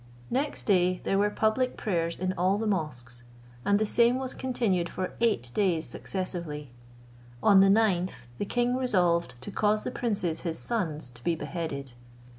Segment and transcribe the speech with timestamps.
[0.31, 3.21] Next day there were public prayers in all the mosques,
[3.63, 6.71] and the same was continued for eight days successively.
[7.43, 11.93] On the ninth the king resolved to cause the princes his sons to be beheaded.